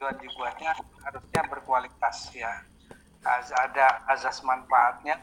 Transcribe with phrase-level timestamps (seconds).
[0.00, 0.72] tujuan dibuatnya
[1.04, 2.48] harusnya berkualitas ya.
[3.20, 5.20] Ada azas manfaatnya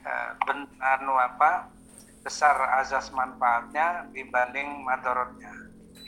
[0.00, 1.68] eh, benar apa
[2.24, 5.52] besar azas manfaatnya dibanding madorotnya.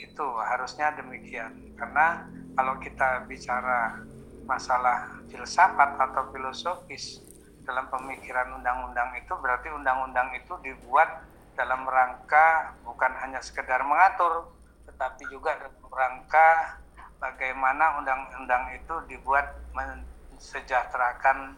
[0.01, 1.77] Itu harusnya demikian.
[1.77, 2.25] Karena
[2.57, 4.01] kalau kita bicara
[4.49, 7.21] masalah filsafat atau filosofis
[7.61, 14.49] dalam pemikiran undang-undang itu berarti undang-undang itu dibuat dalam rangka bukan hanya sekedar mengatur
[14.89, 16.81] tetapi juga dalam rangka
[17.19, 21.53] bagaimana undang-undang itu dibuat mensejahterakan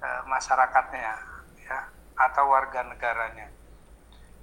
[0.00, 1.14] e, masyarakatnya
[1.62, 1.78] ya
[2.16, 3.52] atau warga negaranya.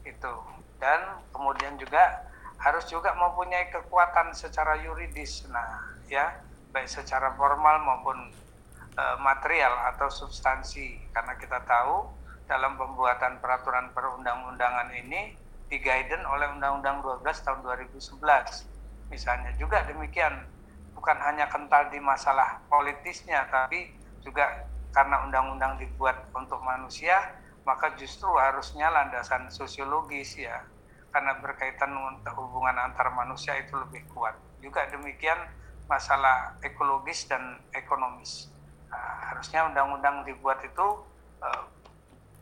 [0.06, 0.34] Itu.
[0.80, 2.24] Dan kemudian juga
[2.62, 5.50] harus juga mempunyai kekuatan secara yuridis.
[5.50, 8.18] Nah ya baik secara formal maupun
[8.94, 11.02] e, material atau substansi.
[11.12, 12.08] Karena kita tahu
[12.46, 15.38] dalam pembuatan peraturan perundang-undangan ini
[15.70, 20.50] diguiden oleh Undang-Undang 12 tahun 2011 misalnya juga demikian
[21.00, 28.30] bukan hanya kental di masalah politisnya tapi juga karena undang-undang dibuat untuk manusia maka justru
[28.34, 30.66] harusnya landasan sosiologis ya.
[31.14, 34.34] Karena berkaitan dengan hubungan antar manusia itu lebih kuat.
[34.62, 35.38] Juga demikian
[35.86, 38.50] masalah ekologis dan ekonomis.
[38.90, 40.88] Nah, harusnya undang-undang dibuat itu
[41.42, 41.64] eh,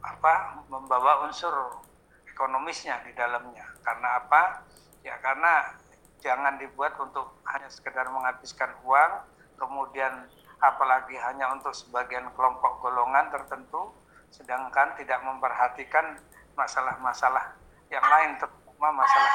[0.03, 1.83] apa membawa unsur
[2.27, 3.67] ekonomisnya di dalamnya.
[3.83, 4.63] Karena apa?
[5.03, 5.75] Ya karena
[6.21, 9.11] jangan dibuat untuk hanya sekedar menghabiskan uang
[9.57, 10.25] kemudian
[10.57, 13.93] apalagi hanya untuk sebagian kelompok golongan tertentu
[14.33, 16.17] sedangkan tidak memperhatikan
[16.57, 17.53] masalah-masalah
[17.93, 19.31] yang lain terutama masalah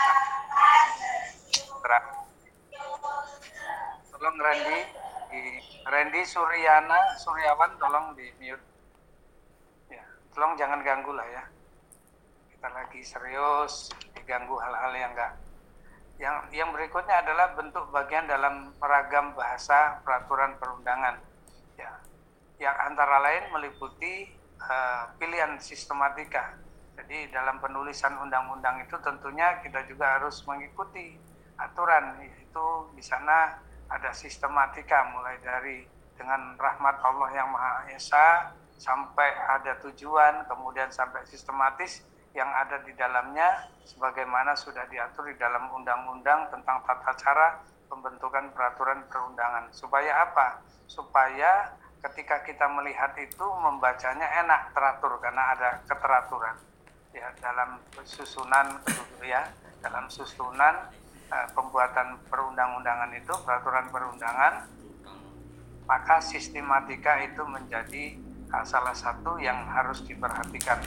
[4.22, 4.78] tolong Randy
[5.83, 8.62] Randy Suryana Suryawan tolong di mute.
[9.91, 11.42] Ya tolong jangan ganggu lah ya.
[12.55, 15.34] Kita lagi serius diganggu hal-hal yang enggak
[16.20, 21.19] yang yang berikutnya adalah bentuk bagian dalam meragam bahasa peraturan perundangan.
[21.78, 21.92] Ya.
[22.60, 24.28] Yang antara lain meliputi
[24.60, 26.56] uh, pilihan sistematika.
[26.92, 31.16] Jadi dalam penulisan undang-undang itu tentunya kita juga harus mengikuti
[31.56, 32.20] aturan.
[32.22, 33.56] Itu di sana
[33.88, 35.84] ada sistematika mulai dari
[36.16, 42.97] dengan rahmat Allah yang Maha Esa sampai ada tujuan kemudian sampai sistematis yang ada di
[42.97, 47.60] dalamnya sebagaimana sudah diatur di dalam undang-undang tentang tata cara
[47.93, 49.69] pembentukan peraturan perundangan.
[49.72, 50.65] Supaya apa?
[50.88, 56.56] Supaya ketika kita melihat itu membacanya enak teratur karena ada keteraturan.
[57.12, 57.76] Ya dalam
[58.09, 58.81] susunan
[59.20, 59.44] ya
[59.84, 60.88] dalam susunan
[61.28, 64.64] uh, pembuatan perundang-undangan itu peraturan perundangan
[65.84, 68.16] maka sistematika itu menjadi
[68.49, 70.81] uh, salah satu yang harus diperhatikan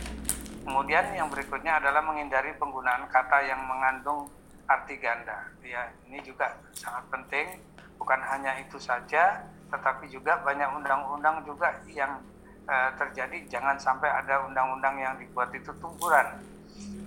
[0.65, 4.27] kemudian yang berikutnya adalah menghindari penggunaan kata yang mengandung
[4.65, 5.45] arti ganda.
[5.61, 7.61] Ya ini juga sangat penting.
[8.01, 12.17] Bukan hanya itu saja tetapi juga banyak undang-undang juga yang
[12.65, 13.45] uh, terjadi.
[13.47, 16.41] Jangan sampai ada undang-undang yang dibuat itu tumburan.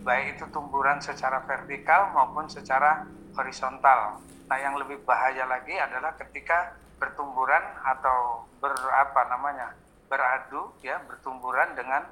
[0.06, 3.04] Baik itu tumburan secara vertikal maupun secara
[3.36, 4.22] horizontal.
[4.48, 9.76] Nah yang lebih bahaya lagi adalah ketika bertumburan atau berapa namanya
[10.08, 12.02] beradu ya bertumburan dengan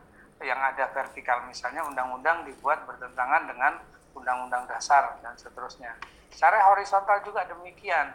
[0.45, 3.73] yang ada vertikal misalnya undang-undang dibuat bertentangan dengan
[4.13, 5.97] undang-undang dasar dan seterusnya
[6.29, 8.13] secara horizontal juga demikian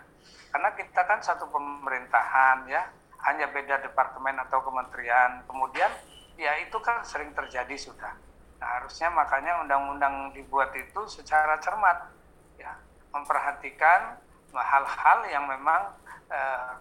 [0.52, 2.84] karena kita kan satu pemerintahan ya,
[3.24, 5.48] hanya beda departemen atau kementerian.
[5.48, 5.88] Kemudian
[6.36, 8.12] ya itu kan sering terjadi sudah.
[8.60, 12.12] Nah, harusnya makanya undang-undang dibuat itu secara cermat
[12.60, 12.76] ya,
[13.16, 14.20] memperhatikan
[14.52, 15.96] hal-hal yang memang
[16.30, 16.72] eh,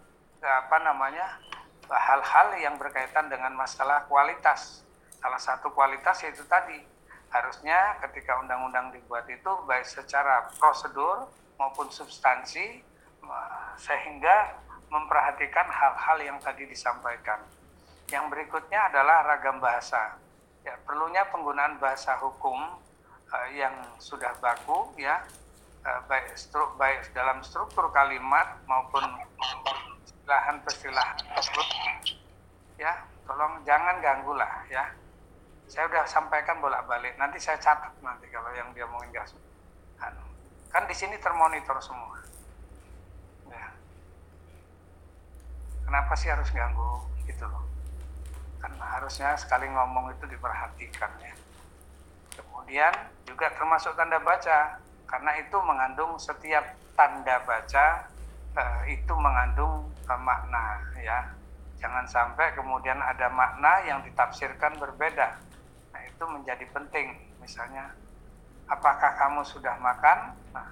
[0.42, 1.38] apa namanya?
[1.90, 4.86] hal-hal yang berkaitan dengan masalah kualitas.
[5.20, 6.80] Salah satu kualitas yaitu tadi
[7.30, 12.82] harusnya ketika undang-undang dibuat itu baik secara prosedur maupun substansi
[13.78, 14.58] sehingga
[14.90, 17.38] memperhatikan hal-hal yang tadi disampaikan.
[18.10, 20.18] Yang berikutnya adalah ragam bahasa.
[20.66, 22.58] Ya, perlunya penggunaan bahasa hukum
[23.32, 25.24] uh, yang sudah baku ya,
[25.86, 29.00] uh, baik stru, baik dalam struktur kalimat maupun
[30.04, 31.66] persilahan-persilahan tersebut.
[32.76, 34.84] Ya, tolong jangan ganggu lah ya.
[35.70, 37.14] Saya sudah sampaikan bolak-balik.
[37.14, 39.30] Nanti saya catat nanti kalau yang dia mau gas.
[40.70, 42.18] Kan di sini termonitor semua.
[45.86, 47.06] kenapa sih harus ganggu?
[47.26, 47.66] Gitu loh.
[48.62, 51.34] Kan harusnya sekali ngomong itu diperhatikan ya.
[52.34, 52.94] Kemudian
[53.26, 54.78] juga termasuk tanda baca.
[55.06, 56.62] Karena itu mengandung setiap
[56.94, 58.10] tanda baca
[58.58, 61.30] eh, itu mengandung eh, makna ya.
[61.78, 65.50] Jangan sampai kemudian ada makna yang ditafsirkan berbeda
[66.20, 67.16] itu menjadi penting.
[67.40, 67.96] Misalnya
[68.68, 70.36] apakah kamu sudah makan?
[70.52, 70.68] Nah,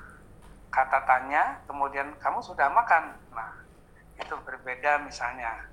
[0.69, 3.17] kata tanya kemudian kamu sudah makan?
[3.33, 3.65] Nah
[4.21, 5.65] itu berbeda misalnya.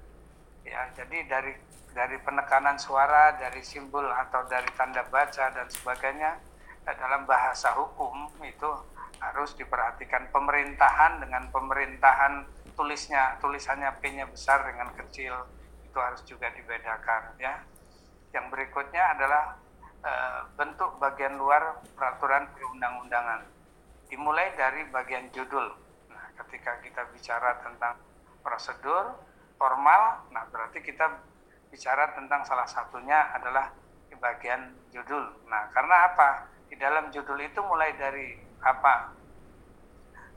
[0.63, 1.60] Ya jadi dari
[1.92, 6.39] dari penekanan suara dari simbol atau dari tanda baca dan sebagainya
[6.88, 8.72] eh, dalam bahasa hukum itu
[9.19, 12.48] harus diperhatikan pemerintahan dengan pemerintahan
[12.80, 15.36] tulisnya tulisannya P-nya besar dengan kecil
[15.83, 17.60] itu harus juga dibedakan ya.
[18.31, 19.65] Yang berikutnya adalah
[20.06, 20.12] e,
[20.54, 23.42] bentuk bagian luar peraturan perundang-undangan.
[24.06, 25.74] Dimulai dari bagian judul.
[26.13, 27.98] Nah ketika kita bicara tentang
[28.46, 29.18] prosedur
[29.57, 31.10] formal nah berarti kita
[31.74, 33.74] bicara tentang salah satunya adalah
[34.07, 35.44] di bagian judul.
[35.50, 36.30] Nah karena apa?
[36.69, 39.12] Di dalam judul itu mulai dari apa?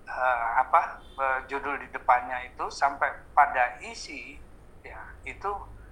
[0.09, 1.05] Uh, apa?
[1.19, 4.41] Uh, judul di depannya itu sampai pada isi
[4.81, 5.50] ya itu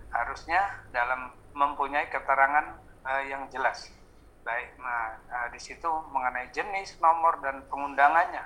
[0.08, 3.94] harusnya dalam mempunyai keterangan uh, yang jelas.
[4.43, 8.44] Baik nah uh, di situ mengenai jenis nomor dan pengundangannya.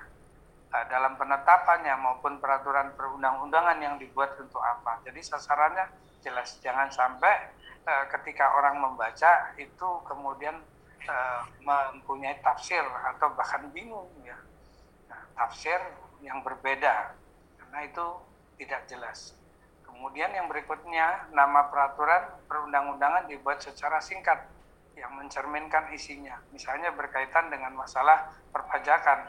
[0.70, 5.02] Uh, dalam penetapannya maupun peraturan perundang-undangan yang dibuat untuk apa.
[5.02, 5.90] Jadi sasarannya
[6.22, 6.60] jelas.
[6.62, 7.50] Jangan sampai
[7.88, 10.62] uh, ketika orang membaca itu kemudian
[11.10, 14.38] uh, mempunyai tafsir atau bahkan bingung ya.
[15.34, 15.80] Tafsir
[16.22, 17.16] yang berbeda.
[17.58, 18.06] Karena itu
[18.60, 19.39] tidak jelas.
[20.00, 24.48] Kemudian yang berikutnya nama peraturan perundang-undangan dibuat secara singkat
[24.96, 26.40] yang mencerminkan isinya.
[26.56, 29.28] Misalnya berkaitan dengan masalah perpajakan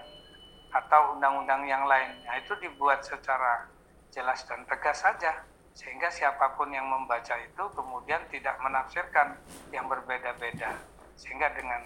[0.71, 2.23] atau undang-undang yang lain.
[2.23, 3.68] Nah, itu dibuat secara
[4.15, 5.44] jelas dan tegas saja
[5.75, 9.35] sehingga siapa pun yang membaca itu kemudian tidak menafsirkan
[9.75, 10.71] yang berbeda-beda.
[11.19, 11.83] Sehingga dengan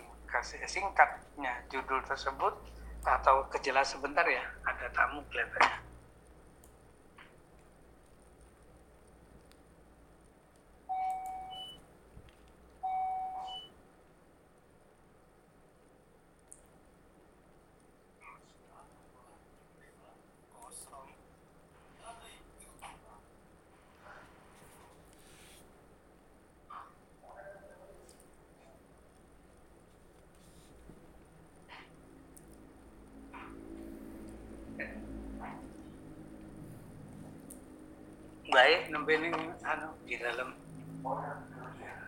[0.69, 2.53] singkatnya judul tersebut
[3.01, 5.84] atau kejelas sebentar ya ada tamu kelihatannya
[38.55, 39.35] baik nembe ning
[39.67, 40.55] anu di dalam.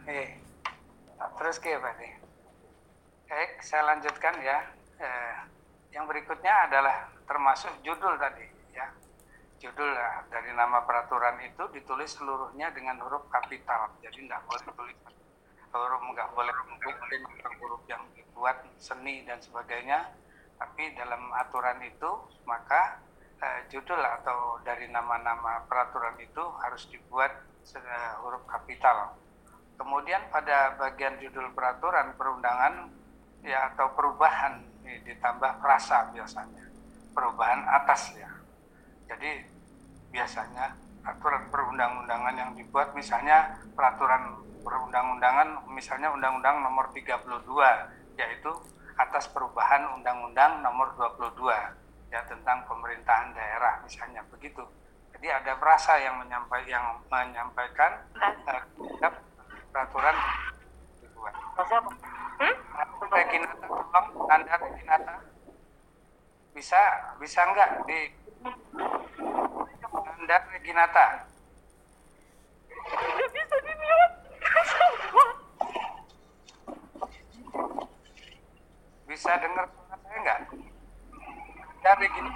[0.08, 0.40] Eh
[1.36, 2.14] terus ke Pak nih?
[3.28, 4.64] Eh saya lanjutkan ya.
[4.98, 5.36] Eh,
[5.92, 8.88] yang berikutnya adalah termasuk judul tadi ya.
[9.60, 13.92] Judul ya, dari nama peraturan itu ditulis seluruhnya dengan huruf kapital.
[14.00, 14.98] Jadi tidak boleh tulis.
[15.68, 16.96] Huruf nggak boleh mungkin
[17.60, 20.16] huruf yang dibuat seni dan sebagainya.
[20.58, 22.12] Tapi dalam aturan itu
[22.48, 23.04] maka
[23.42, 27.31] uh, judul atau dari nama-nama peraturan itu harus dibuat
[27.78, 29.18] uh, huruf kapital.
[29.78, 32.89] Kemudian pada bagian judul peraturan perundangan
[33.45, 36.66] ya atau perubahan ini ditambah frasa biasanya.
[37.13, 38.30] Perubahan atas ya.
[39.10, 39.45] Jadi
[40.10, 40.74] biasanya
[41.06, 47.24] aturan perundang-undangan yang dibuat misalnya peraturan perundang-undangan misalnya undang-undang nomor 32
[48.19, 48.51] yaitu
[49.00, 54.63] atas perubahan undang-undang nomor 22 ya tentang pemerintahan daerah misalnya begitu.
[55.18, 59.13] Jadi ada perasa yang menyampaikan yang menyampaikan uh,
[59.74, 60.15] peraturan
[61.01, 61.33] dibuat.
[62.38, 62.56] Hmm?
[63.09, 65.15] Reginata, tolong Anda Reginata
[66.57, 66.81] bisa
[67.21, 68.13] bisa enggak di
[69.93, 71.05] Anda Reginata?
[73.34, 74.12] bisa dilihat.
[79.08, 80.39] Bisa dengar suara saya enggak?
[81.96, 82.32] Gini.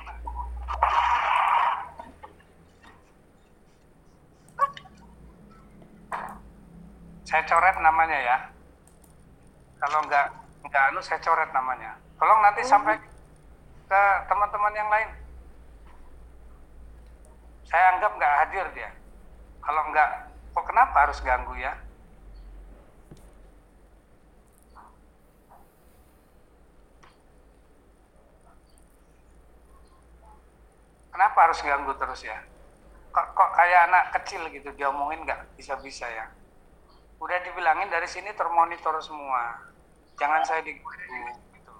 [7.27, 8.38] Saya coret namanya ya.
[9.79, 10.27] Kalau nggak
[10.67, 11.96] nggak anu saya coret namanya.
[12.15, 12.96] Tolong nanti sampai
[13.88, 15.10] ke teman-teman yang lain.
[17.67, 18.91] Saya anggap nggak hadir dia.
[19.60, 20.10] Kalau nggak
[20.55, 21.72] kok kenapa harus ganggu ya
[31.22, 32.34] Kenapa harus ganggu terus ya?
[33.13, 36.25] Kok, kok kayak anak kecil gitu diomongin nggak bisa-bisa ya?
[37.22, 39.70] Udah dibilangin dari sini termonitor semua.
[40.18, 40.98] Jangan saya diganggu
[41.54, 41.74] gitu.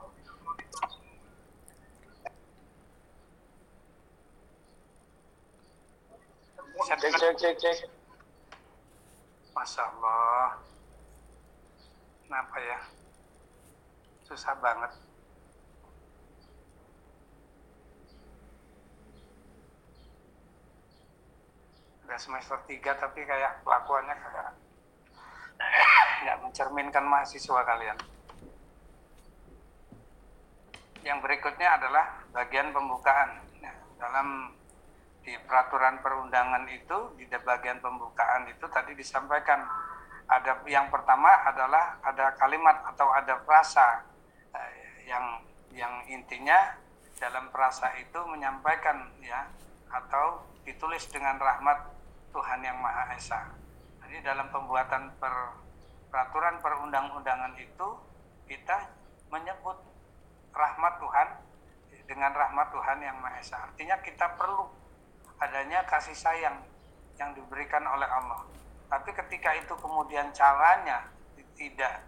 [6.86, 7.78] Cek, cek, cek, cek.
[9.58, 10.62] Masya Allah.
[12.30, 12.80] Kenapa ya?
[14.22, 14.94] Susah banget.
[22.12, 24.52] Udah semester 3 tapi kayak kelakuannya kayak
[26.28, 27.96] nggak mencerminkan mahasiswa kalian.
[31.08, 33.40] Yang berikutnya adalah bagian pembukaan.
[33.64, 34.52] Nah, dalam
[35.24, 39.64] di peraturan perundangan itu di bagian pembukaan itu tadi disampaikan
[40.28, 44.04] ada yang pertama adalah ada kalimat atau ada frasa
[44.52, 45.40] eh, yang
[45.72, 46.76] yang intinya
[47.24, 49.48] dalam frasa itu menyampaikan ya
[49.88, 52.01] atau ditulis dengan rahmat
[52.32, 53.52] Tuhan yang Maha Esa.
[54.04, 55.34] Jadi dalam pembuatan per,
[56.12, 57.88] peraturan perundang-undangan itu
[58.48, 58.92] kita
[59.32, 59.80] menyebut
[60.52, 61.28] rahmat Tuhan
[62.08, 63.58] dengan rahmat Tuhan yang Maha Esa.
[63.72, 64.68] Artinya kita perlu
[65.40, 66.60] adanya kasih sayang
[67.16, 68.44] yang diberikan oleh Allah.
[68.92, 71.08] Tapi ketika itu kemudian caranya
[71.56, 72.04] tidak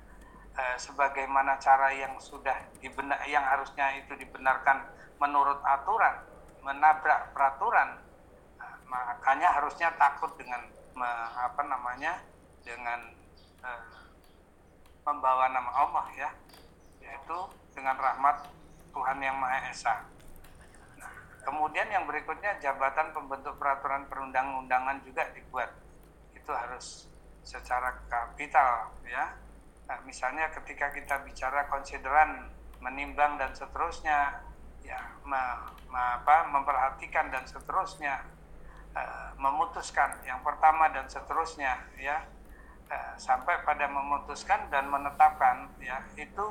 [0.58, 2.54] eh, sebagaimana cara yang sudah
[2.84, 4.84] dibenar yang harusnya itu dibenarkan
[5.22, 6.20] menurut aturan,
[6.60, 8.04] menabrak peraturan,
[8.94, 10.62] makanya harusnya takut dengan
[10.94, 12.22] me, apa namanya
[12.62, 13.10] dengan
[13.66, 13.86] eh,
[15.04, 16.30] membawa nama Allah ya,
[17.02, 17.38] yaitu
[17.74, 18.48] dengan rahmat
[18.94, 20.06] Tuhan yang Maha Esa.
[21.02, 25.74] Nah, kemudian yang berikutnya jabatan pembentuk peraturan perundang-undangan juga dibuat.
[26.38, 27.10] Itu harus
[27.44, 29.34] secara kapital ya.
[29.90, 32.48] Nah, misalnya ketika kita bicara konsideran,
[32.80, 34.40] menimbang dan seterusnya,
[34.86, 35.42] ya me,
[35.92, 38.24] me, apa, memperhatikan dan seterusnya,
[38.94, 42.24] uh, memutuskan yang pertama dan seterusnya ya
[42.90, 46.46] uh, sampai pada memutuskan dan menetapkan ya itu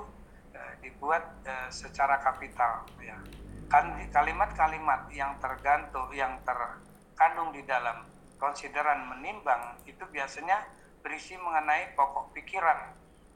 [0.55, 3.19] uh, dibuat uh, secara kapital ya.
[3.73, 8.05] Kan kalimat-kalimat yang tergantung yang terkandung di dalam
[8.37, 10.61] konsideran menimbang itu biasanya
[11.01, 12.93] berisi mengenai pokok pikiran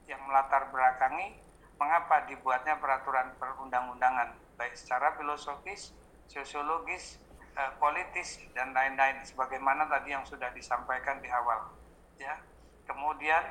[0.07, 1.35] yang melatar belakangi
[1.77, 5.93] mengapa dibuatnya peraturan perundang-undangan baik secara filosofis,
[6.25, 7.21] sosiologis,
[7.57, 11.73] eh, politis dan lain-lain sebagaimana tadi yang sudah disampaikan di awal.
[12.21, 12.37] Ya.
[12.85, 13.43] Kemudian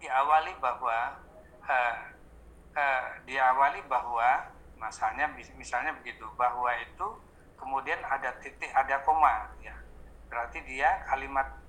[0.00, 1.20] diawali bahwa
[1.68, 1.96] eh,
[2.74, 4.48] eh, diawali bahwa
[4.80, 7.08] misalnya misalnya begitu bahwa itu
[7.60, 9.76] kemudian ada titik ada koma ya.
[10.32, 11.60] Berarti dia kalimat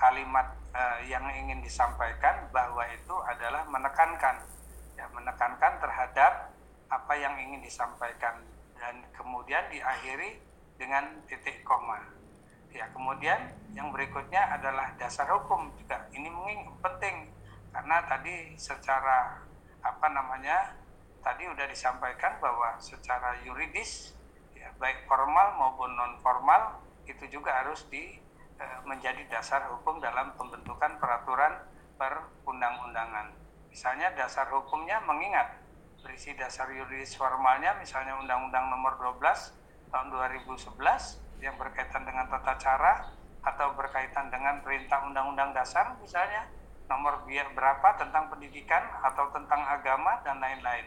[0.00, 4.40] kalimat uh, yang ingin disampaikan bahwa itu adalah menekankan
[4.96, 6.56] ya menekankan terhadap
[6.88, 8.40] apa yang ingin disampaikan
[8.80, 10.40] dan kemudian diakhiri
[10.80, 12.00] dengan titik koma.
[12.72, 16.08] Ya, kemudian yang berikutnya adalah dasar hukum juga.
[16.16, 17.28] Ini mungkin penting
[17.70, 19.44] karena tadi secara
[19.84, 20.74] apa namanya
[21.20, 24.16] tadi sudah disampaikan bahwa secara yuridis
[24.56, 28.16] ya, baik formal maupun non formal itu juga harus di
[28.56, 31.60] e, menjadi dasar hukum dalam pembentukan peraturan
[32.00, 33.34] perundang-undangan.
[33.68, 35.59] Misalnya dasar hukumnya mengingat
[36.00, 40.76] berisi dasar yuridis formalnya misalnya Undang-Undang Nomor 12 tahun 2011
[41.44, 46.44] yang berkaitan dengan tata cara atau berkaitan dengan perintah undang-undang dasar misalnya
[46.90, 50.84] nomor biar berapa tentang pendidikan atau tentang agama dan lain-lain.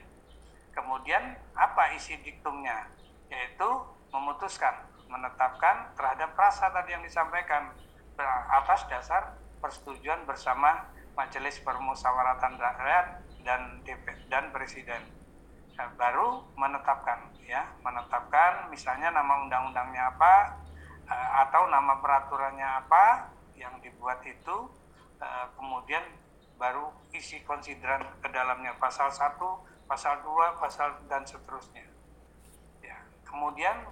[0.75, 2.91] Kemudian apa isi diktumnya?
[3.32, 3.70] Yaitu
[4.12, 7.72] memutuskan, menetapkan terhadap rasa tadi yang disampaikan
[8.51, 13.05] atas dasar persetujuan bersama Majelis Permusyawaratan Rakyat
[13.44, 15.04] dan DP dan Presiden.
[15.74, 20.58] Nah, baru menetapkan ya menetapkan misalnya nama undang-undangnya apa
[21.10, 24.70] uh, atau nama peraturannya apa yang dibuat itu
[25.20, 26.02] uh, kemudian
[26.56, 29.36] baru isi konsideran ke dalamnya pasal 1,
[29.90, 31.84] pasal 2, pasal dan seterusnya.
[32.80, 32.98] Ya.
[33.28, 33.84] Kemudian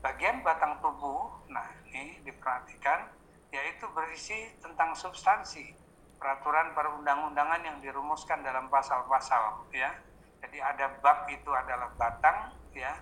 [0.00, 3.12] bagian batang tubuh, nah ini diperhatikan
[3.52, 5.83] yaitu berisi tentang substansi
[6.24, 9.92] peraturan perundang-undangan yang dirumuskan dalam pasal-pasal ya
[10.40, 12.96] jadi ada bab itu adalah batang ya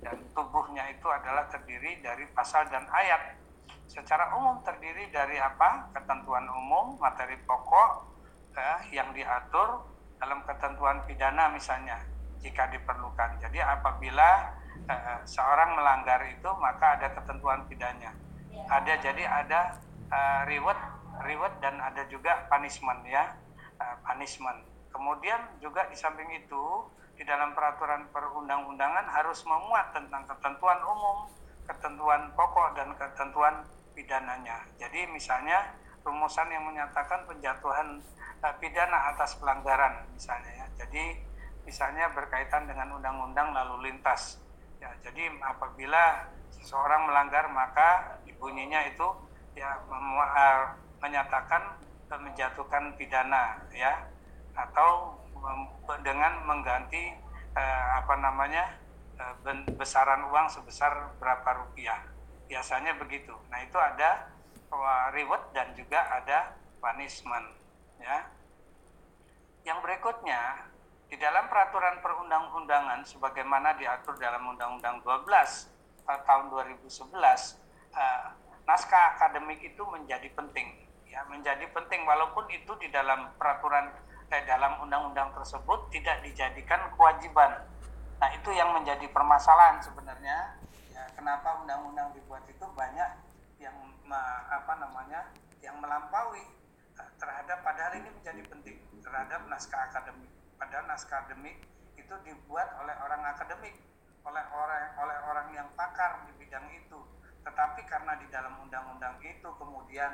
[0.00, 3.36] dan tubuhnya itu adalah terdiri dari pasal dan ayat.
[3.86, 5.92] Secara umum terdiri dari apa?
[5.92, 7.90] Ketentuan umum, materi pokok
[8.56, 9.86] ya, yang diatur
[10.18, 12.00] dalam ketentuan pidana misalnya
[12.40, 13.38] jika diperlukan.
[13.44, 14.56] Jadi apabila
[14.88, 18.10] eh, seorang melanggar itu maka ada ketentuan pidana.
[18.66, 19.60] Ada jadi ada
[20.08, 20.80] eh, reward,
[21.24, 23.36] reward dan ada juga punishment ya,
[23.80, 26.62] eh, punishment Kemudian juga di samping itu
[27.14, 31.30] di dalam peraturan perundang-undangan harus memuat tentang ketentuan umum,
[31.64, 33.62] ketentuan pokok dan ketentuan
[33.94, 34.66] pidananya.
[34.82, 38.02] Jadi misalnya rumusan yang menyatakan penjatuhan
[38.42, 40.66] uh, pidana atas pelanggaran misalnya ya.
[40.82, 41.22] Jadi
[41.62, 44.42] misalnya berkaitan dengan undang-undang lalu lintas.
[44.80, 49.04] Ya, jadi apabila seseorang melanggar maka bunyinya itu
[49.52, 50.64] ya uh,
[51.00, 51.80] menyatakan
[52.12, 54.06] uh, menjatuhkan pidana ya.
[54.54, 55.20] Atau
[56.04, 57.16] dengan mengganti
[57.56, 58.76] eh, apa namanya
[59.16, 59.34] eh,
[59.74, 62.04] besaran uang sebesar berapa rupiah.
[62.44, 63.32] Biasanya begitu.
[63.48, 64.28] Nah itu ada
[65.16, 67.46] reward dan juga ada punishment
[67.98, 68.26] ya.
[69.64, 70.70] Yang berikutnya
[71.10, 75.26] di dalam peraturan perundang-undangan sebagaimana diatur dalam Undang-Undang 12
[76.06, 76.86] tahun 2011
[77.94, 78.26] uh,
[78.62, 80.70] naskah akademik itu menjadi penting
[81.10, 82.06] ya menjadi penting.
[82.06, 83.90] Walaupun itu di dalam peraturan
[84.30, 87.66] eh, dalam undang-undang tersebut tidak dijadikan kewajiban.
[88.22, 90.54] Nah itu yang menjadi permasalahan sebenarnya.
[90.94, 93.10] Ya kenapa undang-undang dibuat itu banyak
[93.60, 93.76] yang
[94.50, 95.30] apa namanya
[95.62, 96.42] yang melampaui
[96.96, 100.30] eh, terhadap padahal ini menjadi penting terhadap naskah akademik.
[100.56, 101.58] Padahal naskah akademik
[101.98, 103.74] itu dibuat oleh orang akademik
[104.20, 107.00] oleh orang oleh orang yang pakar di bidang itu.
[107.40, 110.12] Tetapi karena di dalam undang-undang itu kemudian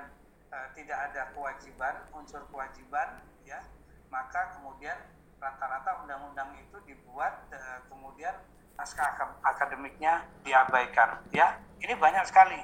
[0.50, 3.62] e, tidak ada kewajiban unsur kewajiban ya.
[4.10, 4.96] Maka kemudian
[5.42, 7.58] rata-rata undang-undang itu dibuat e,
[7.90, 8.34] kemudian
[8.76, 11.56] naskah akademiknya diabaikan ya.
[11.80, 12.60] Ini banyak sekali.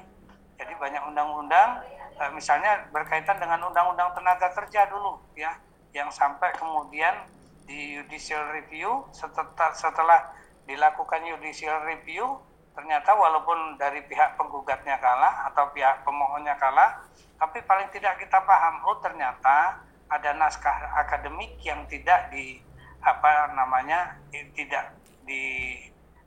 [0.57, 1.83] Jadi banyak undang-undang
[2.19, 5.53] e, misalnya berkaitan dengan undang-undang tenaga kerja dulu ya
[5.93, 7.29] yang sampai kemudian
[7.63, 10.19] di judicial review setelah, setelah
[10.67, 12.39] dilakukan judicial review
[12.73, 17.05] ternyata walaupun dari pihak penggugatnya kalah atau pihak pemohonnya kalah
[17.37, 22.61] tapi paling tidak kita paham oh ternyata ada naskah akademik yang tidak di
[23.03, 24.95] apa namanya tidak
[25.27, 25.75] di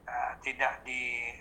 [0.04, 1.32] uh, tidak di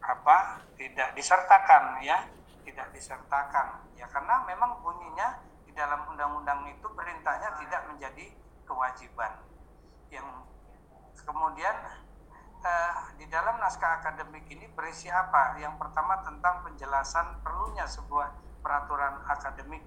[0.00, 2.24] apa tidak disertakan ya.
[2.64, 3.96] Tidak disertakan.
[3.96, 8.26] Ya karena memang bunyinya di dalam undang-undang itu perintahnya tidak menjadi
[8.68, 9.40] kewajiban.
[10.12, 10.28] Yang
[11.24, 11.76] kemudian
[12.60, 15.56] uh, di dalam naskah akademik ini berisi apa?
[15.56, 19.80] Yang pertama tentang penjelasan perlunya sebuah peraturan akademik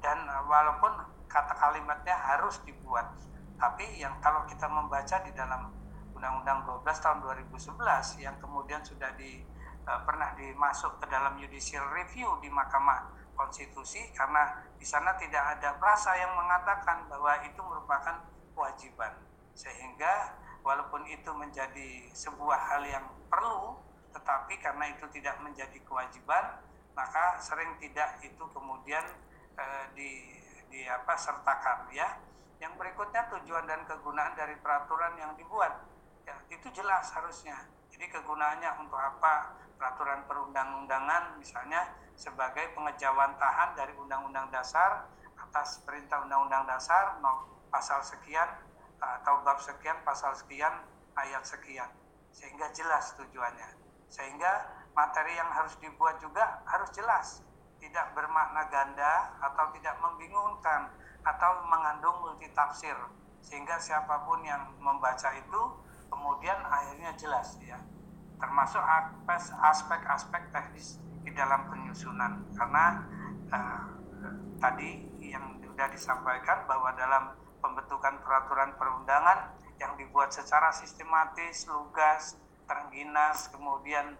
[0.00, 0.96] dan uh, walaupun
[1.28, 3.12] kata kalimatnya harus dibuat,
[3.60, 5.68] tapi yang kalau kita membaca di dalam
[6.16, 9.44] Undang-Undang 12 tahun 2011 yang kemudian sudah di
[9.84, 15.76] uh, pernah dimasuk ke dalam judicial review di Mahkamah Konstitusi karena di sana tidak ada
[15.76, 18.24] frasa yang mengatakan bahwa itu merupakan
[18.56, 19.12] kewajiban.
[19.52, 20.32] Sehingga
[20.64, 23.76] walaupun itu menjadi sebuah hal yang perlu
[24.14, 26.62] tetapi karena itu tidak menjadi kewajiban
[26.94, 29.02] maka sering tidak itu kemudian
[29.58, 30.10] e, di
[30.70, 32.18] di apa sertakan ya.
[32.62, 35.84] Yang berikutnya tujuan dan kegunaan dari peraturan yang dibuat.
[36.24, 37.66] Ya itu jelas harusnya.
[37.92, 39.54] Jadi kegunaannya untuk apa?
[39.74, 48.02] Peraturan perundang-undangan misalnya sebagai pengejauhan tahan dari undang-undang dasar atas perintah undang-undang dasar no, pasal
[48.06, 48.46] sekian
[49.02, 50.72] atau bab sekian pasal sekian
[51.18, 51.90] ayat sekian.
[52.34, 53.70] Sehingga jelas tujuannya.
[54.10, 57.42] Sehingga materi yang harus dibuat juga harus jelas.
[57.82, 60.88] Tidak bermakna ganda atau tidak membingungkan
[61.20, 62.96] atau mengandung multitafsir.
[63.44, 65.62] Sehingga siapa pun yang membaca itu
[66.08, 67.76] kemudian akhirnya jelas ya.
[68.40, 68.80] Termasuk
[69.60, 72.40] aspek-aspek teknis di dalam penyusunan.
[72.56, 73.04] Karena
[73.52, 73.84] uh,
[74.62, 79.52] tadi yang sudah disampaikan bahwa dalam pembentukan peraturan perundangan
[79.82, 84.16] yang dibuat secara sistematis, lugas, terengginas, kemudian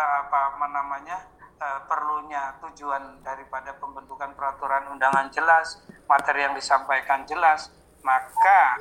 [0.00, 1.18] apa, apa namanya
[1.60, 5.78] e, perlunya tujuan daripada pembentukan peraturan undangan jelas,
[6.10, 7.70] materi yang disampaikan jelas,
[8.02, 8.78] maka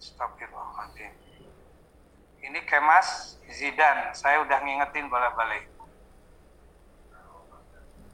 [0.00, 1.12] Astagfirullahaladzim.
[2.40, 5.68] Ini Kemas Zidan, saya udah ngingetin balik-balik.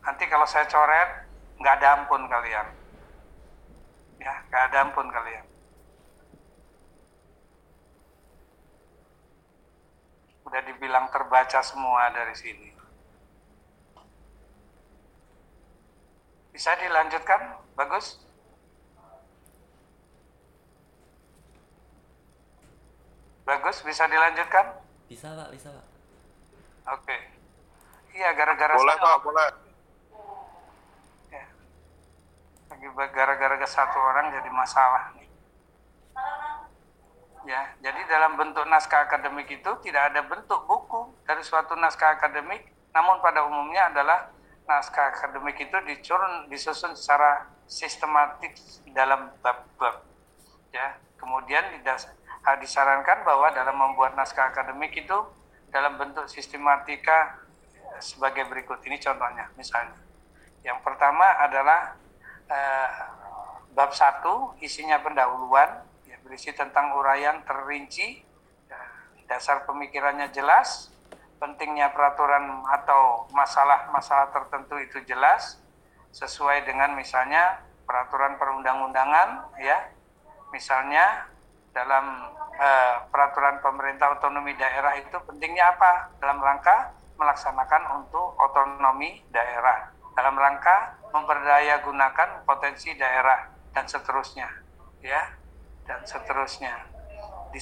[0.02, 1.26] Nanti kalau saya coret,
[1.62, 2.66] nggak ada ampun kalian
[4.20, 5.44] ya gak ada ampun kalian
[10.56, 12.72] udah dibilang terbaca semua dari sini.
[16.48, 17.60] Bisa dilanjutkan?
[17.76, 18.16] Bagus?
[23.44, 23.84] Bagus?
[23.84, 24.80] Bisa dilanjutkan?
[25.12, 25.52] Bisa pak.
[25.52, 25.86] Bisa pak.
[26.96, 27.16] Oke.
[28.16, 29.16] Iya gara-gara boleh pak.
[29.28, 29.48] Boleh.
[32.96, 35.25] Gara-gara ke satu orang jadi masalah nih.
[37.46, 42.66] Ya, jadi dalam bentuk naskah akademik itu tidak ada bentuk buku dari suatu naskah akademik,
[42.90, 44.34] namun pada umumnya adalah
[44.66, 48.50] naskah akademik itu dicurun disusun secara sistematik
[48.90, 50.02] dalam bab-bab.
[50.74, 51.62] Ya, kemudian
[52.58, 55.14] disarankan bahwa dalam membuat naskah akademik itu
[55.70, 57.46] dalam bentuk sistematika
[58.02, 59.94] sebagai berikut ini contohnya misalnya.
[60.66, 61.94] Yang pertama adalah
[62.50, 62.90] eh,
[63.70, 65.86] bab satu isinya pendahuluan
[66.26, 68.20] berisi tentang uraian terrinci.
[68.66, 68.82] Ya,
[69.30, 70.90] dasar pemikirannya jelas
[71.38, 75.60] pentingnya peraturan atau masalah-masalah tertentu itu jelas
[76.10, 79.94] sesuai dengan misalnya peraturan perundang-undangan ya.
[80.50, 81.30] Misalnya
[81.70, 86.16] dalam eh, peraturan pemerintah otonomi daerah itu pentingnya apa?
[86.18, 89.92] Dalam rangka melaksanakan untuk otonomi daerah.
[90.16, 94.48] Dalam rangka memperdaya gunakan potensi daerah dan seterusnya
[95.04, 95.22] ya
[95.86, 96.96] dan seterusnya
[97.56, 97.60] di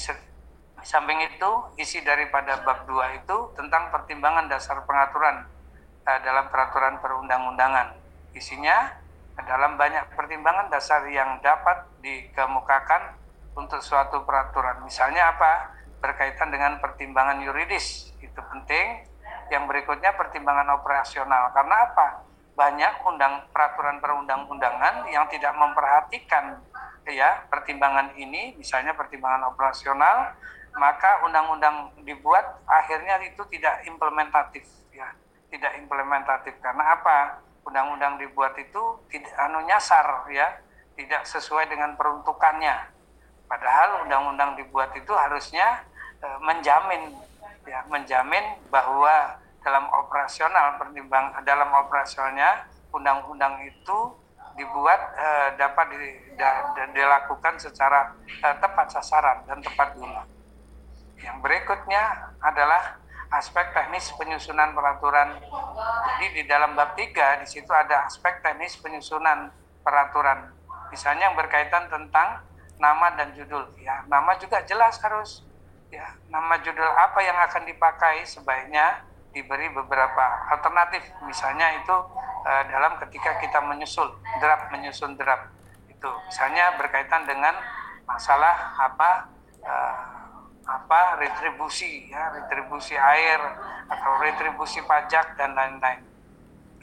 [0.83, 5.47] samping itu, isi daripada bab 2 itu tentang pertimbangan dasar pengaturan
[6.03, 7.95] uh, dalam peraturan perundang-undangan.
[8.35, 8.91] Isinya
[9.47, 13.15] dalam banyak pertimbangan dasar yang dapat dikemukakan
[13.55, 14.83] untuk suatu peraturan.
[14.83, 15.71] Misalnya apa?
[16.03, 19.07] Berkaitan dengan pertimbangan yuridis, itu penting.
[19.55, 21.55] Yang berikutnya pertimbangan operasional.
[21.55, 22.07] Karena apa?
[22.59, 26.59] Banyak undang peraturan perundang-undangan yang tidak memperhatikan
[27.09, 30.33] ya pertimbangan ini, misalnya pertimbangan operasional,
[30.75, 35.07] maka undang-undang dibuat akhirnya itu tidak implementatif ya.
[35.53, 37.45] Tidak implementatif karena apa?
[37.65, 40.61] Undang-undang dibuat itu tidak anu nyasar ya.
[40.95, 42.91] Tidak sesuai dengan peruntukannya.
[43.47, 45.85] Padahal undang-undang dibuat itu harusnya
[46.19, 47.13] e, menjamin
[47.65, 53.99] ya menjamin bahwa dalam operasional pertimbang dalam operasionalnya undang-undang itu
[54.55, 60.23] dibuat e, dapat di, da, dilakukan secara e, tepat sasaran dan tepat guna
[61.25, 63.01] yang berikutnya adalah
[63.33, 65.41] aspek teknis penyusunan peraturan.
[66.07, 70.53] Jadi di dalam bab 3 di situ ada aspek teknis penyusunan peraturan.
[70.93, 72.45] Misalnya yang berkaitan tentang
[72.79, 73.73] nama dan judul.
[73.81, 75.43] Ya, nama juga jelas harus
[75.89, 79.03] ya, nama judul apa yang akan dipakai sebaiknya
[79.35, 81.03] diberi beberapa alternatif.
[81.27, 81.97] Misalnya itu
[82.47, 84.07] eh, dalam ketika kita menyusul
[84.39, 85.51] draft menyusun draft
[85.91, 87.59] itu misalnya berkaitan dengan
[88.07, 89.11] masalah apa
[89.61, 89.97] eh,
[90.65, 93.41] apa retribusi ya retribusi air
[93.91, 96.01] atau retribusi pajak dan lain-lain.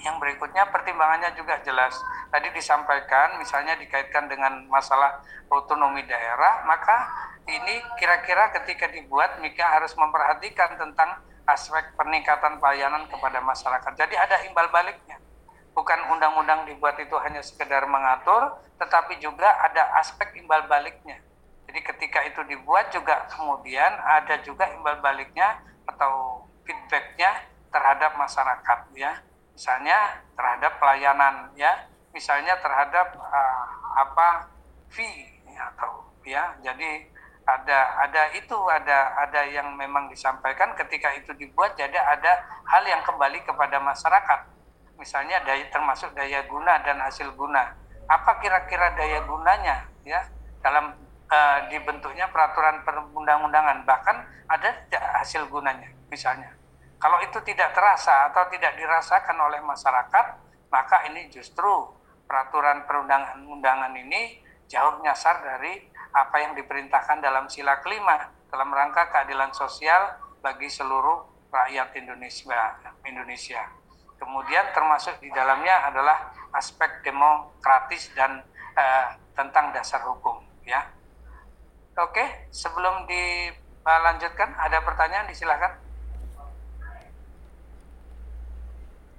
[0.02, 1.94] Yang berikutnya pertimbangannya juga jelas.
[2.34, 7.06] Tadi disampaikan misalnya dikaitkan dengan masalah otonomi daerah, maka
[7.46, 13.92] ini kira-kira ketika dibuat Mika harus memperhatikan tentang aspek peningkatan pelayanan kepada masyarakat.
[13.98, 15.18] Jadi ada imbal baliknya.
[15.72, 21.22] Bukan undang-undang dibuat itu hanya sekedar mengatur, tetapi juga ada aspek imbal baliknya
[21.72, 25.56] jadi ketika itu dibuat juga kemudian ada juga imbal baliknya
[25.88, 29.24] atau feedbacknya terhadap masyarakat ya.
[29.56, 33.66] Misalnya terhadap pelayanan ya, misalnya terhadap uh,
[34.04, 34.52] apa
[34.92, 36.60] fee atau ya.
[36.60, 37.08] Jadi
[37.42, 40.78] ada ada itu ada ada yang memang disampaikan.
[40.78, 44.40] Ketika itu dibuat jadi ada hal yang kembali kepada masyarakat.
[45.02, 47.74] Misalnya daya termasuk daya guna dan hasil guna.
[48.06, 50.22] Apa kira-kira daya gunanya ya
[50.62, 50.94] dalam
[51.32, 53.82] uh, dibentuknya peraturan perundang-undangan?
[53.84, 56.54] Bahkan ada tidak hasil gunanya misalnya.
[57.02, 60.26] Kalau itu tidak terasa atau tidak dirasakan oleh masyarakat
[60.72, 61.68] maka ini justru
[62.30, 64.40] peraturan perundang-undangan ini
[64.72, 71.48] jauh nyasar dari apa yang diperintahkan dalam sila kelima dalam rangka keadilan sosial bagi seluruh
[71.52, 72.80] rakyat Indonesia.
[73.08, 73.64] Indonesia.
[74.20, 78.44] Kemudian termasuk di dalamnya adalah aspek demokratis dan
[78.78, 80.84] uh, tentang dasar hukum, ya.
[81.98, 85.74] Oke, sebelum dilanjutkan, ada pertanyaan disilahkan.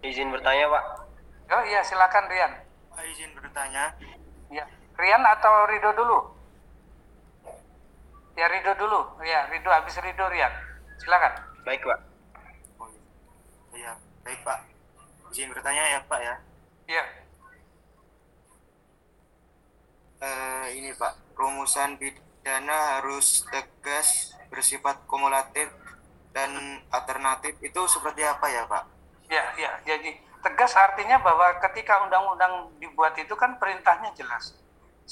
[0.02, 0.84] Izin bertanya, Pak.
[1.52, 2.52] Oh iya, silakan Rian.
[2.94, 3.92] Pak, izin bertanya.
[4.48, 4.64] Ya,
[4.96, 6.31] Rian atau Rido dulu?
[8.36, 9.00] Ya, Rido dulu.
[9.22, 10.52] Ya, Rido habis Rido Rian.
[10.96, 11.32] Silakan.
[11.62, 12.00] Baik, Pak.
[12.80, 12.88] Oh,
[13.76, 13.92] iya,
[14.24, 14.58] baik, Pak.
[15.32, 16.34] Izin bertanya ya, Pak ya.
[16.88, 17.04] Iya.
[20.22, 22.14] Uh, ini Pak, rumusan bid
[22.46, 25.66] dana harus tegas, bersifat kumulatif,
[26.30, 26.52] dan
[26.94, 28.84] alternatif itu seperti apa ya Pak?
[29.26, 29.70] Ya, ya.
[29.82, 34.61] Jadi tegas artinya bahwa ketika undang-undang dibuat itu kan perintahnya jelas.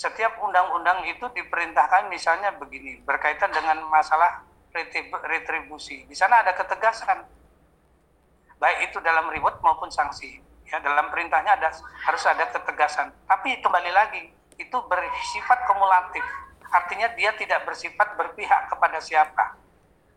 [0.01, 4.49] Setiap undang-undang itu diperintahkan misalnya begini, berkaitan dengan masalah
[5.29, 6.09] retribusi.
[6.09, 7.29] Di sana ada ketegasan.
[8.57, 10.41] Baik itu dalam reward maupun sanksi.
[10.73, 11.69] Ya, dalam perintahnya ada
[12.09, 13.13] harus ada ketegasan.
[13.29, 16.25] Tapi kembali lagi, itu bersifat kumulatif
[16.71, 19.59] artinya dia tidak bersifat berpihak kepada siapa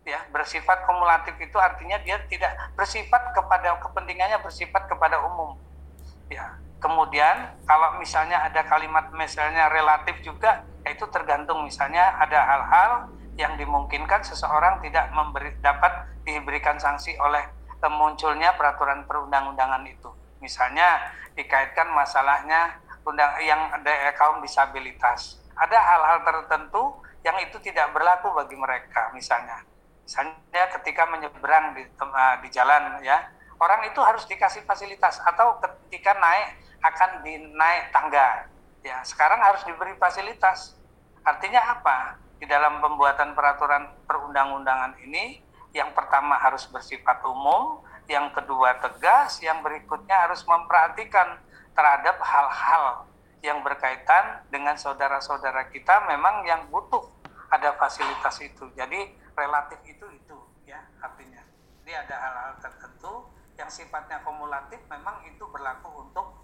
[0.06, 5.58] ya bersifat kumulatif itu artinya dia tidak bersifat kepada kepentingannya bersifat kepada umum
[6.30, 12.91] ya kemudian kalau misalnya ada kalimat misalnya relatif juga itu tergantung misalnya ada hal-hal
[13.39, 20.08] yang dimungkinkan seseorang tidak memberi dapat diberikan sanksi oleh munculnya peraturan perundang-undangan itu.
[20.39, 25.43] Misalnya dikaitkan masalahnya undang yang ada kaum disabilitas.
[25.56, 29.63] Ada hal-hal tertentu yang itu tidak berlaku bagi mereka misalnya.
[30.04, 33.19] Misalnya ketika menyeberang di, uh, di jalan ya.
[33.62, 38.52] Orang itu harus dikasih fasilitas atau ketika naik akan dinaik tangga
[38.84, 40.76] ya sekarang harus diberi fasilitas
[41.24, 45.39] artinya apa di dalam pembuatan peraturan perundang-undangan ini
[45.72, 47.80] yang pertama harus bersifat umum
[48.12, 51.39] yang kedua tegas yang berikutnya harus memperhatikan
[51.72, 53.08] terhadap hal-hal
[53.43, 57.04] yang berkaitan dengan saudara-saudara kita memang yang butuh
[57.52, 58.65] ada fasilitas itu.
[58.74, 61.43] Jadi relatif itu itu ya artinya.
[61.84, 66.39] Jadi ada hal-hal tertentu yang sifatnya kumulatif memang itu berlaku untuk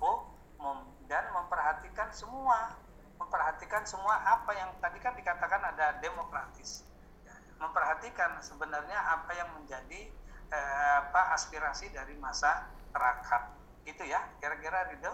[0.60, 2.76] umum dan memperhatikan semua
[3.16, 6.88] memperhatikan semua apa yang tadi kan dikatakan ada demokratis.
[7.28, 10.08] Ya, memperhatikan sebenarnya apa yang menjadi
[10.52, 13.44] eh, apa aspirasi dari masyarakat
[13.88, 15.14] itu ya kira-kira Ridho?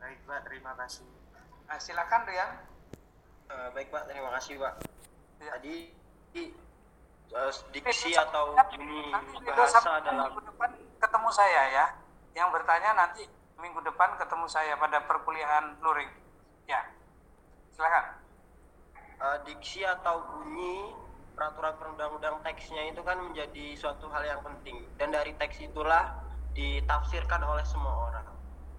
[0.00, 1.04] Baik Pak, terima kasih.
[1.68, 2.50] Nah, silakan Rian.
[3.52, 4.74] Eh, baik Pak, terima kasih Pak.
[5.44, 5.52] Ya.
[5.60, 5.74] Tadi
[6.32, 11.86] eh, diksi atau bunyi Ridho bahasa dalam depan ketemu saya ya
[12.34, 13.26] yang bertanya nanti
[13.60, 16.10] minggu depan ketemu saya pada perkuliahan luring.
[16.66, 16.80] Ya
[17.80, 18.04] silakan.
[19.20, 20.92] Eh, diksi atau bunyi
[21.36, 24.84] peraturan perundang-undang teksnya itu kan menjadi suatu hal yang penting.
[25.00, 26.20] Dan dari teks itulah
[26.52, 28.26] ditafsirkan oleh semua orang.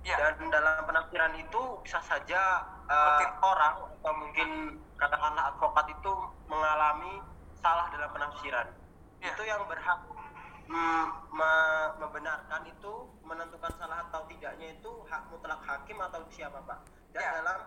[0.01, 0.17] Ya.
[0.17, 3.25] Dan dalam penafsiran itu bisa saja Oke.
[3.45, 4.49] orang atau mungkin
[4.97, 6.13] katakanlah advokat itu
[6.49, 7.21] mengalami
[7.61, 8.67] salah dalam penafsiran.
[9.21, 9.37] Ya.
[9.37, 10.01] itu yang berhak
[10.67, 12.93] me- membenarkan itu
[13.24, 16.80] menentukan salah atau tidaknya itu hak mutlak hakim atau siapa pak
[17.12, 17.32] dan Ya.
[17.41, 17.58] dalam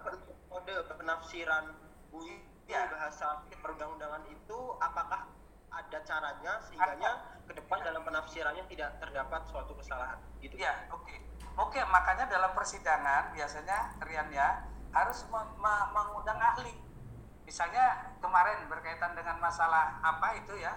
[0.48, 1.64] kode penafsiran
[2.08, 2.88] bunyi Ya.
[2.88, 5.28] bahasa perundang-undangan itu apakah
[5.68, 7.10] ada caranya sehingganya
[7.44, 11.12] ke depan dalam penafsirannya tidak terdapat suatu kesalahan gitu Ya, oke.
[11.54, 16.74] Oke, makanya dalam persidangan biasanya Rian ya harus me- me- mengundang ahli.
[17.46, 20.74] Misalnya kemarin berkaitan dengan masalah apa itu ya,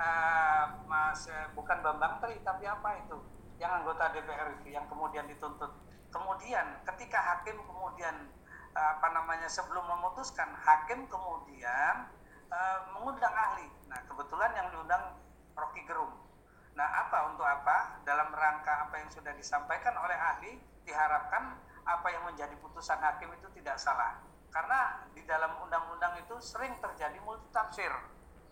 [0.00, 3.20] eh, mas bukan Bambang Tri tapi apa itu,
[3.60, 5.70] yang anggota DPR itu yang kemudian dituntut.
[6.10, 8.32] Kemudian ketika hakim kemudian
[8.72, 12.08] eh, apa namanya sebelum memutuskan hakim kemudian
[12.48, 13.68] eh, mengundang ahli.
[13.92, 15.20] Nah kebetulan yang diundang
[15.54, 16.30] Rocky Gerung.
[16.80, 18.00] Nah, apa untuk apa?
[18.06, 23.52] Dalam rangka apa yang sudah disampaikan oleh ahli, diharapkan apa yang menjadi putusan hakim itu
[23.60, 24.16] tidak salah.
[24.48, 27.90] Karena di dalam undang-undang itu sering terjadi multitafsir.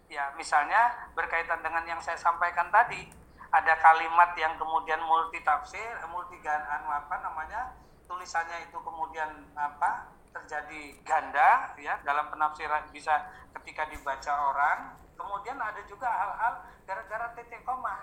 [0.09, 3.13] Ya, misalnya berkaitan dengan yang saya sampaikan tadi,
[3.53, 7.77] ada kalimat yang kemudian multitafsir, multigan anu apa namanya?
[8.09, 10.19] tulisannya itu kemudian apa?
[10.33, 13.27] terjadi ganda ya dalam penafsiran bisa
[13.59, 14.79] ketika dibaca orang
[15.17, 16.55] kemudian ada juga hal-hal
[16.87, 17.99] gara-gara titik koma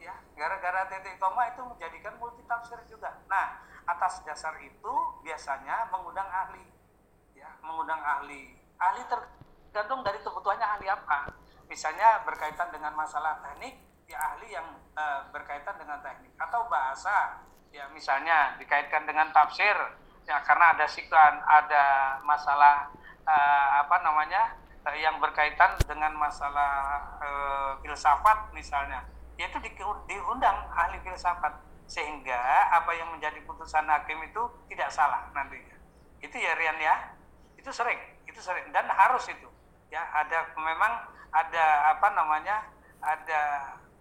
[0.00, 6.64] ya gara-gara titik koma itu menjadikan multitafsir juga nah atas dasar itu biasanya mengundang ahli
[7.36, 9.02] ya mengundang ahli ahli
[9.70, 11.30] tergantung dari kebutuhannya ahli apa.
[11.70, 13.78] Misalnya berkaitan dengan masalah teknik
[14.10, 14.66] ya ahli yang
[14.98, 16.34] eh, berkaitan dengan teknik.
[16.34, 17.38] Atau bahasa
[17.70, 19.78] ya misalnya dikaitkan dengan tafsir
[20.26, 22.90] ya karena ada siklan ada masalah
[23.22, 24.58] eh, apa namanya
[24.90, 26.98] eh, yang berkaitan dengan masalah
[27.78, 29.06] filsafat misalnya.
[29.38, 29.78] Yaitu di-
[30.10, 31.70] diundang ahli filsafat.
[31.90, 35.74] Sehingga apa yang menjadi putusan hakim itu tidak salah nantinya.
[36.22, 37.14] Itu ya Rian ya.
[37.54, 38.70] Itu sering itu sering.
[38.70, 39.49] Dan harus itu
[39.90, 40.92] ya ada memang
[41.34, 42.62] ada apa namanya
[43.02, 43.42] ada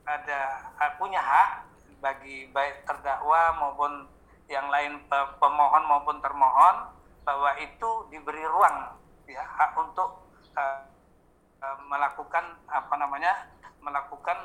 [0.06, 0.40] ada
[0.78, 1.50] eh, punya hak
[2.00, 4.06] bagi baik terdakwa maupun
[4.50, 6.94] yang lain pe- pemohon maupun termohon
[7.26, 8.98] bahwa itu diberi ruang
[9.30, 10.82] ya hak untuk eh,
[11.62, 13.50] eh, melakukan apa namanya
[13.82, 14.38] melakukan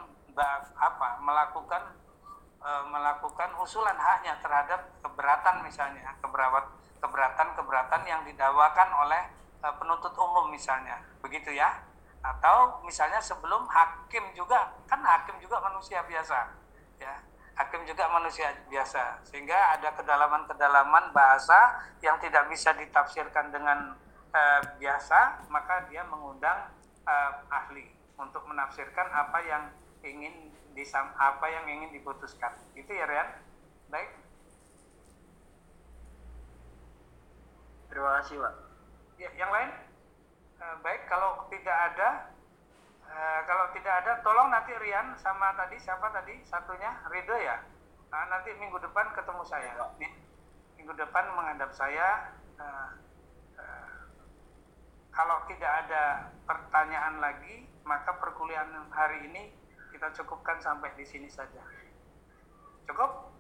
[0.81, 1.83] apa melakukan
[2.65, 6.73] eh, melakukan usulan haknya terhadap keberatan misalnya keberatan
[7.05, 9.23] keberatan keberatan yang didakwakan oleh
[9.61, 10.14] eh, penuntut
[10.55, 11.03] misalnya.
[11.19, 11.83] Begitu ya.
[12.23, 14.79] Atau misalnya sebelum hakim juga.
[14.87, 16.55] Kan hakim juga manusia biasa.
[17.03, 17.19] Ya.
[17.59, 19.27] Hakim juga manusia biasa.
[19.27, 23.99] Sehingga ada kedalaman-kedalaman bahasa yang tidak bisa ditafsirkan dengan
[24.31, 26.71] eh, biasa maka dia mengundang
[27.03, 29.63] eh, ahli untuk menafsirkan apa yang
[30.07, 32.55] ingin disam apa yang ingin diputuskan.
[32.75, 33.31] Itu ya Rian?
[33.91, 34.11] Baik.
[37.95, 38.55] Terima kasih pak.
[39.23, 39.71] Ya, yang lain
[40.55, 42.31] Eh, baik kalau tidak ada
[43.11, 46.39] eh, kalau tidak ada tolong nanti Rian sama tadi siapa tadi?
[46.47, 46.95] Satunya?
[47.11, 47.59] Ridho ya?
[48.15, 49.75] Nah, nanti minggu depan ketemu saya.
[50.79, 52.89] Minggu depan menghadap saya eh,
[55.15, 59.51] kalau tidak ada pertanyaan lagi maka perkuliahan hari ini
[59.91, 61.63] kita cukupkan sampai di sini saja.
[62.87, 63.35] Cukup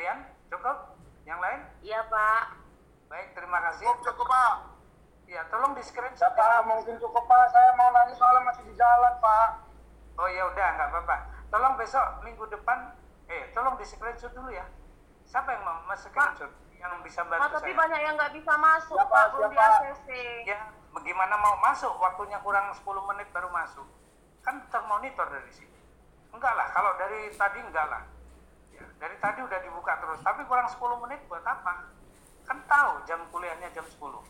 [0.00, 0.96] Rian, cukup?
[1.28, 1.60] Yang lain?
[1.84, 2.44] Iya Pak.
[3.12, 3.84] Baik, terima kasih.
[3.84, 4.54] Cukup, cukup Pak.
[5.28, 5.44] Ya,
[6.14, 6.32] screenshot.
[6.34, 7.44] Pak, mungkin cukup Pak.
[7.50, 9.48] Saya mau nanya soalnya masih di jalan Pak.
[10.18, 11.16] Oh ya udah, nggak apa-apa.
[11.50, 12.94] Tolong besok minggu depan,
[13.26, 14.66] eh, tolong di screenshot dulu ya.
[15.24, 16.50] Siapa yang mau mas screenshot?
[16.76, 17.80] Yang bisa Pak, bantu tapi saya?
[17.80, 19.58] banyak yang nggak bisa masuk Siapa, Pak, belum di?
[19.58, 20.08] ACC.
[20.48, 20.58] Ya,
[20.92, 21.92] bagaimana mau masuk?
[21.96, 23.86] Waktunya kurang 10 menit baru masuk.
[24.40, 25.78] Kan termonitor dari sini.
[26.32, 28.02] Enggak lah, kalau dari tadi enggak lah.
[28.72, 31.84] Ya, Ya, dari tadi udah dibuka terus, tapi kurang 10 menit buat apa?
[32.48, 34.24] Kan tahu jam kuliahnya jam 10.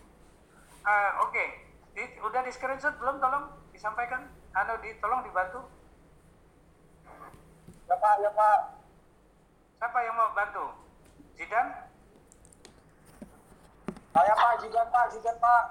[0.82, 3.18] Eh, Oke, Di- udah di screenshot belum?
[3.18, 4.30] Tolong disampaikan.
[4.54, 5.66] Anu, di, tolong dibantu.
[7.90, 8.58] Ya Pak, ya Pak.
[9.80, 10.64] Siapa yang mau bantu?
[11.34, 11.66] Zidan?
[14.10, 15.64] Saya Pak, Jidan Pak, Jidan Pak.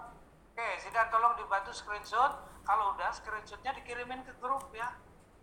[0.55, 2.33] Oke, Zidan tolong dibantu screenshot.
[2.65, 4.95] Kalau udah screenshotnya dikirimin ke grup ya.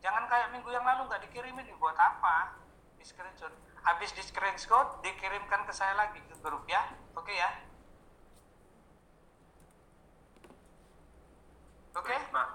[0.03, 2.59] Jangan kayak minggu yang lalu nggak dikirimin, buat apa?
[2.99, 3.53] Di screenshot.
[3.87, 6.83] Habis di screenshot, dikirimkan ke saya lagi ke grup ya.
[7.15, 7.51] Oke ya.
[11.97, 12.49] Oke, Pak.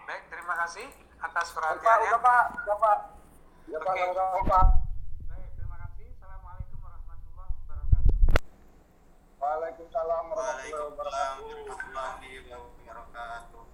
[0.00, 0.88] baik terima kasih
[1.20, 2.08] atas Pak, perhatiannya.
[2.08, 2.98] udah Pak, udah Pak.
[3.68, 3.94] Ya Pak,
[4.48, 4.64] Pak.
[5.28, 6.06] Baik, terima kasih.
[6.16, 8.12] Assalamualaikum warahmatullahi wabarakatuh.
[9.38, 11.44] Waalaikumsalam warahmatullahi Waalaikumsalam wabarakatuh.
[11.44, 13.67] warahmatullahi wabarakatuh.